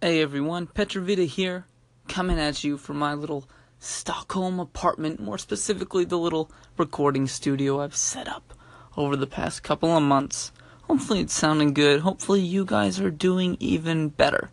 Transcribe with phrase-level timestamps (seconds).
[0.00, 1.66] Hey everyone, Petrovita here,
[2.06, 3.48] coming at you from my little
[3.80, 8.54] Stockholm apartment, more specifically the little recording studio I've set up
[8.96, 10.52] over the past couple of months.
[10.84, 12.02] Hopefully it's sounding good.
[12.02, 14.52] Hopefully you guys are doing even better.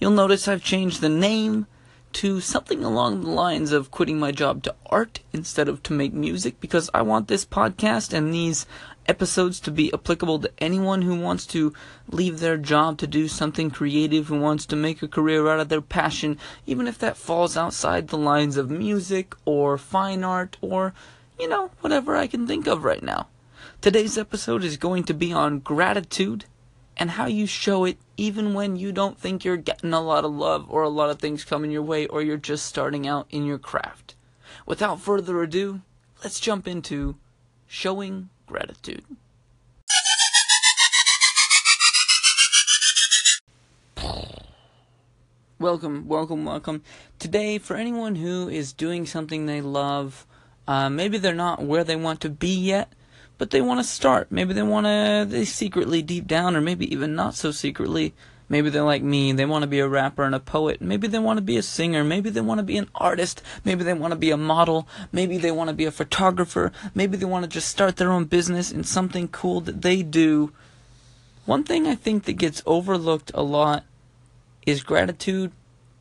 [0.00, 1.66] You'll notice I've changed the name
[2.14, 6.14] to something along the lines of quitting my job to art instead of to make
[6.14, 8.64] music because I want this podcast and these
[9.08, 11.72] episodes to be applicable to anyone who wants to
[12.10, 15.68] leave their job to do something creative, who wants to make a career out of
[15.68, 20.94] their passion, even if that falls outside the lines of music or fine art or,
[21.38, 23.28] you know, whatever I can think of right now.
[23.80, 26.44] Today's episode is going to be on gratitude
[26.96, 30.32] and how you show it even when you don't think you're getting a lot of
[30.32, 33.44] love or a lot of things coming your way or you're just starting out in
[33.44, 34.14] your craft.
[34.64, 35.82] Without further ado,
[36.24, 37.16] let's jump into
[37.66, 39.04] showing gratitude.
[45.58, 46.82] Welcome, welcome, welcome.
[47.18, 50.26] Today, for anyone who is doing something they love,
[50.68, 52.92] uh, maybe they're not where they want to be yet,
[53.38, 54.30] but they want to start.
[54.30, 58.14] Maybe they want to, they secretly deep down, or maybe even not so secretly,
[58.48, 60.80] maybe they're like me, they want to be a rapper and a poet.
[60.80, 62.04] Maybe they want to be a singer.
[62.04, 63.42] Maybe they want to be an artist.
[63.64, 64.88] Maybe they want to be a model.
[65.12, 66.72] Maybe they want to be a photographer.
[66.94, 70.52] Maybe they want to just start their own business in something cool that they do.
[71.44, 73.84] One thing I think that gets overlooked a lot
[74.66, 75.52] is gratitude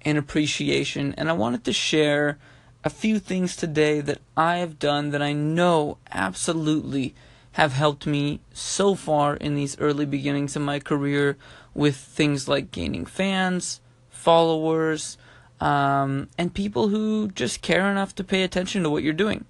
[0.02, 2.38] and appreciation, and I wanted to share
[2.84, 7.16] a few things today that I have done that I know absolutely
[7.54, 11.38] have helped me so far in these early beginnings of my career
[11.76, 15.18] with things like gaining fans, followers,
[15.60, 19.46] um, and people who just care enough to pay attention to what you're doing.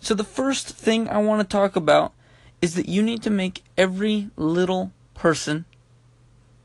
[0.00, 2.12] So, the first thing I want to talk about
[2.60, 5.64] is that you need to make every little person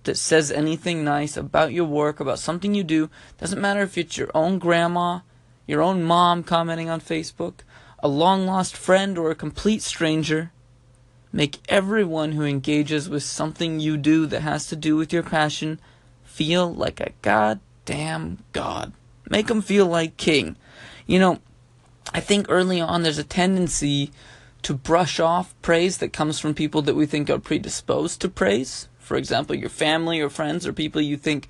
[0.04, 3.10] that says anything nice about your work, about something you do,
[3.40, 5.20] doesn't matter if it's your own grandma,
[5.68, 7.60] your own mom commenting on Facebook,
[8.00, 10.52] a long lost friend, or a complete stranger.
[11.34, 15.80] Make everyone who engages with something you do that has to do with your passion
[16.24, 18.94] feel like a goddamn god.
[19.30, 20.56] Make them feel like king.
[21.06, 21.40] You know,
[22.14, 24.12] I think early on there's a tendency
[24.62, 28.88] to brush off praise that comes from people that we think are predisposed to praise.
[29.00, 31.48] For example, your family or friends or people you think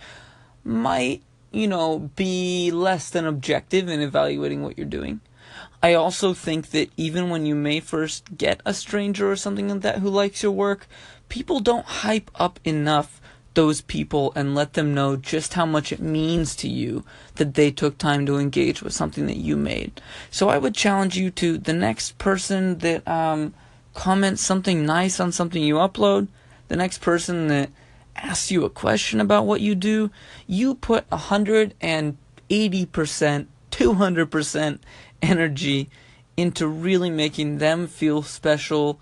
[0.64, 1.22] might
[1.54, 5.22] you know, be less than objective in evaluating what you're doing.
[5.84, 9.82] I also think that even when you may first get a stranger or something like
[9.82, 10.88] that who likes your work,
[11.28, 13.20] people don't hype up enough
[13.54, 17.04] those people and let them know just how much it means to you
[17.36, 20.02] that they took time to engage with something that you made.
[20.32, 23.54] So I would challenge you to the next person that um,
[23.94, 26.30] comments something nice on something you upload,
[26.70, 27.70] the next person that
[28.16, 30.12] asks you a question about what you do,
[30.48, 32.16] you put 180%,
[32.50, 34.80] 200%
[35.24, 35.90] energy
[36.38, 39.00] into really making them feel special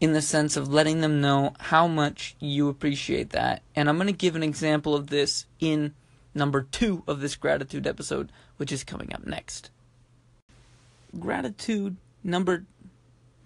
[0.00, 3.62] in the sense of letting them know how much you appreciate that.
[3.74, 5.94] And I'm going to give an example of this in
[6.34, 9.70] number two of this gratitude episode, which is coming up next.
[11.18, 12.64] Gratitude number,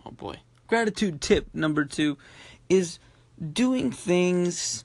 [0.05, 0.37] oh boy,
[0.67, 2.19] gratitude tip number two
[2.69, 2.99] is
[3.53, 4.85] doing things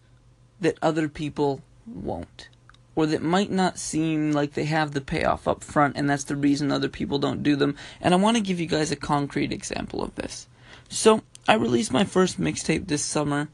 [0.61, 2.49] that other people won't
[2.97, 6.35] or that might not seem like they have the payoff up front and that's the
[6.35, 9.53] reason other people don't do them and i want to give you guys a concrete
[9.53, 10.47] example of this
[10.89, 13.47] so i released my first mixtape this summer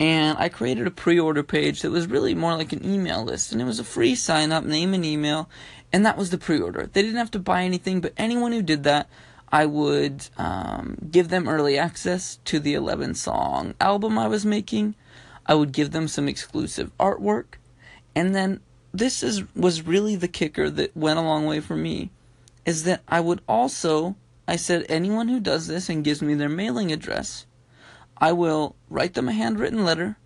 [0.00, 3.62] and i created a pre-order page that was really more like an email list and
[3.62, 5.48] it was a free sign up name and email
[5.92, 8.82] and that was the pre-order they didn't have to buy anything but anyone who did
[8.82, 9.08] that
[9.52, 14.94] I would um, give them early access to the 11 song album I was making.
[15.44, 17.56] I would give them some exclusive artwork.
[18.14, 18.60] And then
[18.92, 22.10] this is was really the kicker that went a long way for me
[22.66, 26.48] is that I would also I said anyone who does this and gives me their
[26.48, 27.46] mailing address,
[28.18, 30.16] I will write them a handwritten letter,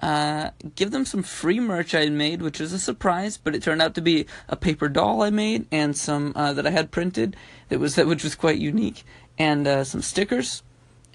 [0.00, 3.62] uh, give them some free merch I had made, which was a surprise, but it
[3.62, 6.90] turned out to be a paper doll I made and some uh, that I had
[6.90, 7.36] printed
[7.68, 9.04] that was that which was quite unique,
[9.38, 10.64] and uh, some stickers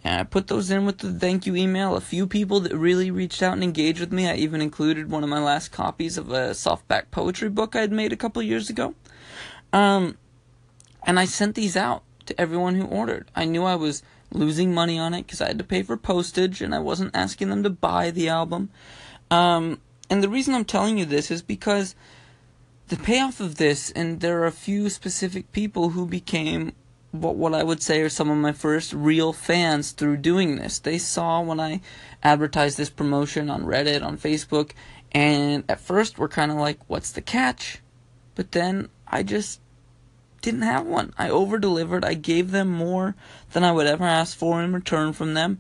[0.03, 1.95] and I put those in with the thank you email.
[1.95, 4.29] A few people that really reached out and engaged with me.
[4.29, 8.11] I even included one of my last copies of a softback poetry book I'd made
[8.11, 8.95] a couple years ago.
[9.71, 10.17] Um,
[11.03, 13.31] and I sent these out to everyone who ordered.
[13.35, 16.61] I knew I was losing money on it because I had to pay for postage
[16.61, 18.71] and I wasn't asking them to buy the album.
[19.31, 19.79] Um,
[20.09, 21.95] and the reason I'm telling you this is because
[22.89, 26.73] the payoff of this, and there are a few specific people who became
[27.13, 30.79] what what I would say are some of my first real fans through doing this.
[30.79, 31.79] They saw when I
[32.23, 34.71] advertised this promotion on Reddit, on Facebook,
[35.13, 37.79] And at first, we're kind of like, what's the catch?
[38.35, 39.61] But then I just
[40.41, 41.13] didn't have one.
[41.17, 42.03] I over delivered.
[42.03, 43.15] I gave them more
[43.51, 45.59] than I would ever ask for in return from them.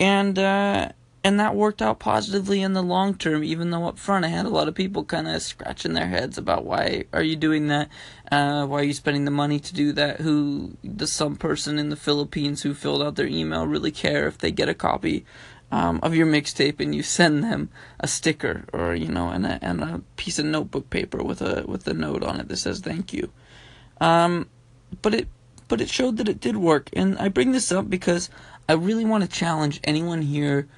[0.00, 0.90] And, uh,
[1.24, 4.46] and that worked out positively in the long term even though up front i had
[4.46, 7.88] a lot of people kind of scratching their heads about why are you doing that?
[8.30, 10.20] Uh, why are you spending the money to do that?
[10.20, 14.38] Who does some person in the philippines who filled out their email really care if
[14.38, 15.24] they get a copy
[15.70, 19.58] um, of your mixtape and you send them a sticker or you know and a,
[19.62, 22.80] and a piece of notebook paper with a with a note on it that says
[22.80, 23.30] thank you.
[24.00, 24.48] Um,
[25.02, 25.28] but it
[25.68, 26.88] but it showed that it did work.
[26.94, 28.30] And i bring this up because
[28.68, 30.68] i really want to challenge anyone here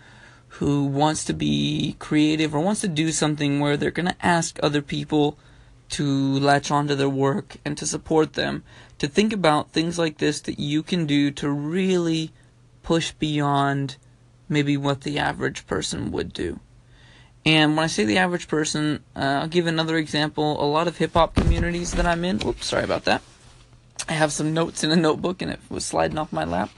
[0.55, 4.59] who wants to be creative or wants to do something where they're going to ask
[4.63, 5.39] other people
[5.91, 8.63] to latch onto their work and to support them,
[8.99, 12.33] to think about things like this that you can do to really
[12.83, 13.97] push beyond
[14.49, 16.59] maybe what the average person would do.
[17.47, 20.63] And when I say the average person, uh, I'll give another example.
[20.63, 23.23] A lot of hip hop communities that I'm in, whoops, sorry about that.
[24.09, 26.71] I have some notes in a notebook and it was sliding off my lap.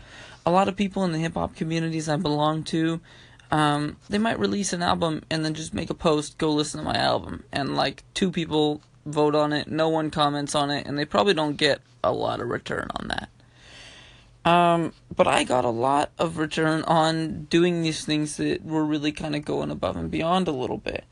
[0.45, 3.01] A lot of people in the hip hop communities I belong to
[3.53, 6.85] um, they might release an album and then just make a post, go listen to
[6.85, 10.99] my album, and like two people vote on it, no one comments on it, and
[10.99, 13.29] they probably don't get a lot of return on that.
[14.51, 19.13] Um, but I got a lot of return on doing these things that were really
[19.13, 21.05] kind of going above and beyond a little bit.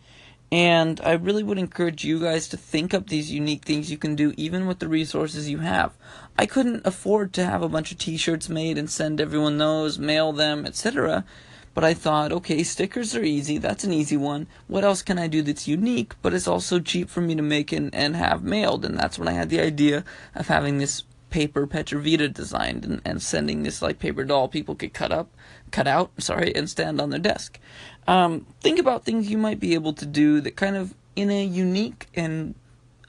[0.50, 4.16] And I really would encourage you guys to think up these unique things you can
[4.16, 5.92] do even with the resources you have.
[6.38, 10.32] I couldn't afford to have a bunch of t-shirts made and send everyone those, mail
[10.32, 11.24] them, etc.
[11.72, 13.58] But I thought, okay, stickers are easy.
[13.58, 14.48] That's an easy one.
[14.66, 17.72] What else can I do that's unique, but it's also cheap for me to make
[17.72, 18.84] and, and have mailed?
[18.84, 23.22] And that's when I had the idea of having this paper Petrovita designed and, and
[23.22, 25.30] sending this like paper doll people could cut up,
[25.70, 27.58] cut out, sorry, and stand on their desk.
[28.06, 31.44] Um, think about things you might be able to do that kind of in a
[31.44, 32.54] unique and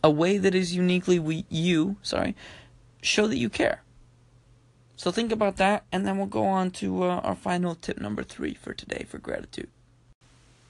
[0.04, 2.36] a way that is uniquely we, you, sorry,
[3.02, 3.82] show that you care.
[5.02, 8.22] So think about that, and then we'll go on to uh, our final tip number
[8.22, 9.70] three for today for gratitude.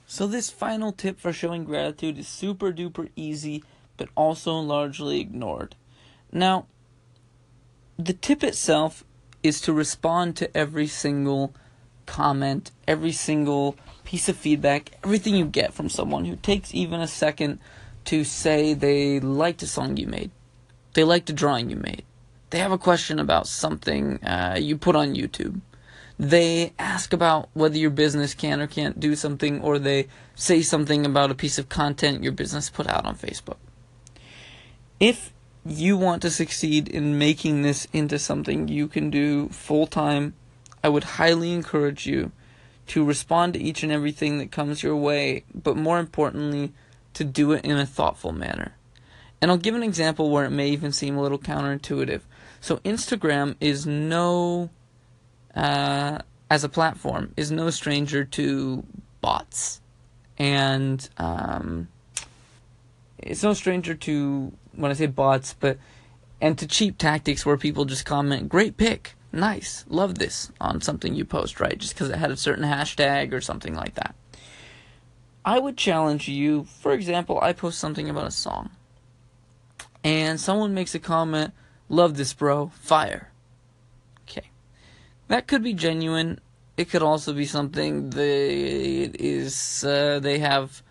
[0.07, 3.61] So, this final tip for showing gratitude is super duper easy,
[3.97, 5.75] but also largely ignored.
[6.31, 6.67] Now,
[7.99, 9.03] the tip itself
[9.43, 11.53] is to respond to every single
[12.05, 13.75] comment, every single
[14.05, 17.59] piece of feedback, everything you get from someone who takes even a second
[18.05, 20.31] to say they liked a song you made,
[20.93, 22.05] they liked a drawing you made,
[22.51, 25.61] they have a question about something uh, you put on YouTube.
[26.19, 31.05] They ask about whether your business can or can't do something, or they say something
[31.05, 33.57] about a piece of content your business put out on Facebook.
[34.99, 35.33] If
[35.65, 40.35] you want to succeed in making this into something you can do full time,
[40.83, 42.31] I would highly encourage you
[42.87, 46.73] to respond to each and everything that comes your way, but more importantly,
[47.13, 48.73] to do it in a thoughtful manner.
[49.41, 52.21] And I'll give an example where it may even seem a little counterintuitive.
[52.61, 54.69] So Instagram is no,
[55.55, 56.19] uh,
[56.49, 58.85] as a platform, is no stranger to
[59.19, 59.81] bots,
[60.37, 61.87] and um,
[63.17, 65.79] it's no stranger to when I say bots, but
[66.39, 71.15] and to cheap tactics where people just comment, "Great pick, nice, love this" on something
[71.15, 71.79] you post, right?
[71.79, 74.13] Just because it had a certain hashtag or something like that.
[75.43, 76.65] I would challenge you.
[76.65, 78.69] For example, I post something about a song,
[80.03, 81.53] and someone makes a comment
[81.91, 82.71] Love this, bro.
[82.79, 83.31] Fire.
[84.23, 84.49] Okay.
[85.27, 86.39] That could be genuine.
[86.77, 90.81] It could also be something that is uh, they have,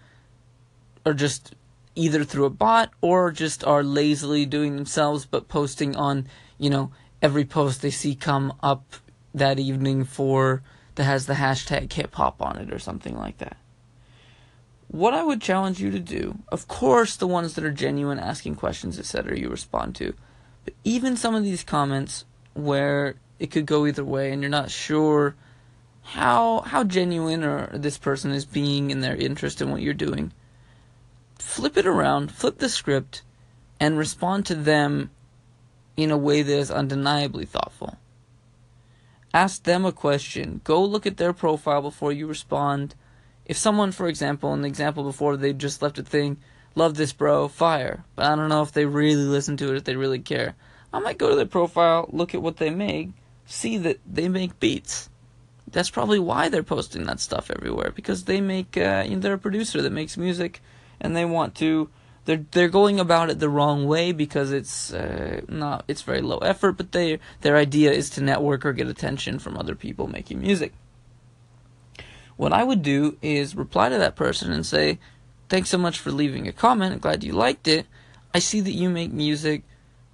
[1.07, 1.55] or just
[1.95, 6.29] either through a bot or just are lazily doing themselves, but posting on
[6.59, 6.93] you know
[7.23, 8.97] every post they see come up
[9.33, 10.63] that evening for
[10.97, 13.57] that has the hashtag hip hop on it or something like that.
[14.89, 18.57] What I would challenge you to do, of course, the ones that are genuine, asking
[18.57, 20.13] questions, etc., you respond to.
[20.65, 22.25] But even some of these comments
[22.55, 25.35] where it could go either way and you're not sure
[26.03, 30.33] how how genuine or this person is being in their interest in what you're doing,
[31.39, 33.23] flip it around, flip the script,
[33.79, 35.11] and respond to them
[35.97, 37.97] in a way that is undeniably thoughtful.
[39.33, 40.61] Ask them a question.
[40.65, 42.95] Go look at their profile before you respond.
[43.45, 46.39] If someone, for example, in the example before, they just left a thing,
[46.75, 48.05] love this bro, fire.
[48.17, 50.55] But I don't know if they really listen to it, if they really care.
[50.93, 53.11] I might go to their profile, look at what they make,
[53.47, 55.09] see that they make beats.
[55.71, 58.77] That's probably why they're posting that stuff everywhere because they make.
[58.77, 60.61] Uh, they're a producer that makes music,
[61.01, 61.89] and they want to.
[62.25, 65.85] They're they're going about it the wrong way because it's uh, not.
[65.87, 69.57] It's very low effort, but they their idea is to network or get attention from
[69.57, 70.73] other people making music.
[72.37, 74.99] What I would do is reply to that person and say,
[75.51, 76.95] thanks so much for leaving a comment.
[76.95, 77.87] I'm glad you liked it.
[78.33, 79.65] I see that you make music.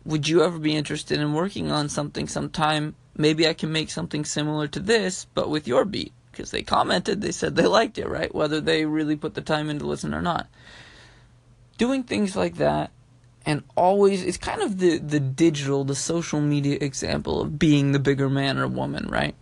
[0.05, 2.97] Would you ever be interested in working on something sometime?
[3.16, 6.12] Maybe I can make something similar to this, but with your beat.
[6.33, 8.35] Because they commented, they said they liked it, right?
[8.35, 10.49] Whether they really put the time in to listen or not.
[11.78, 12.90] Doing things like that,
[13.47, 17.99] and always, it's kind of the, the digital, the social media example of being the
[17.99, 19.35] bigger man or woman, right?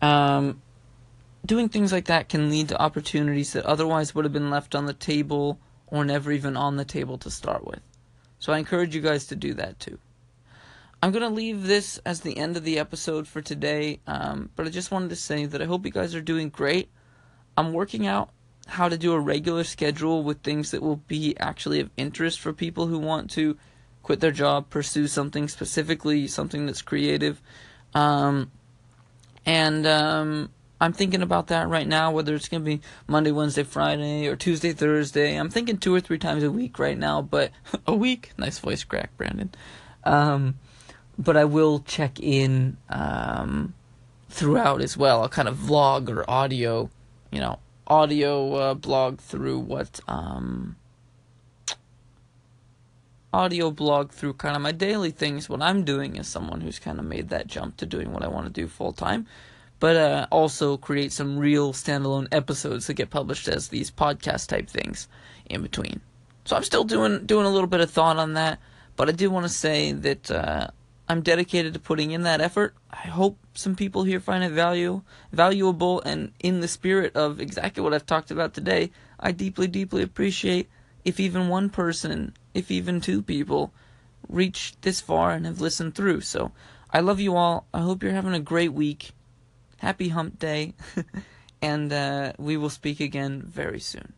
[0.00, 0.60] Um,
[1.44, 4.86] doing things like that can lead to opportunities that otherwise would have been left on
[4.86, 7.80] the table or never even on the table to start with.
[8.38, 9.98] So I encourage you guys to do that too.
[11.02, 14.66] I'm going to leave this as the end of the episode for today, um, but
[14.66, 16.88] I just wanted to say that I hope you guys are doing great.
[17.56, 18.30] I'm working out
[18.68, 22.52] how to do a regular schedule with things that will be actually of interest for
[22.52, 23.58] people who want to
[24.04, 27.42] quit their job, pursue something specifically, something that's creative.
[27.94, 28.52] Um,
[29.44, 30.50] and um,
[30.82, 34.34] I'm thinking about that right now, whether it's going to be Monday, Wednesday, Friday, or
[34.34, 35.36] Tuesday, Thursday.
[35.36, 37.52] I'm thinking two or three times a week right now, but
[37.86, 38.32] a week?
[38.36, 39.52] Nice voice crack, Brandon.
[40.02, 40.58] Um,
[41.16, 43.74] but I will check in um,
[44.28, 45.22] throughout as well.
[45.22, 46.90] I'll kind of vlog or audio,
[47.30, 50.00] you know, audio uh, blog through what.
[50.08, 50.74] Um,
[53.32, 56.98] audio blog through kind of my daily things, what I'm doing as someone who's kind
[56.98, 59.26] of made that jump to doing what I want to do full time
[59.82, 64.70] but uh, also create some real standalone episodes that get published as these podcast type
[64.70, 65.08] things
[65.46, 66.00] in between.
[66.44, 68.60] So I'm still doing doing a little bit of thought on that,
[68.94, 70.68] but I do want to say that uh,
[71.08, 72.76] I'm dedicated to putting in that effort.
[72.92, 77.82] I hope some people here find it value valuable, and in the spirit of exactly
[77.82, 80.70] what I've talked about today, I deeply, deeply appreciate
[81.04, 83.72] if even one person, if even two people,
[84.28, 86.20] reach this far and have listened through.
[86.20, 86.52] So
[86.92, 87.66] I love you all.
[87.74, 89.10] I hope you're having a great week
[89.82, 90.74] happy hump day,
[91.62, 94.14] and uh, we will speak again very soon.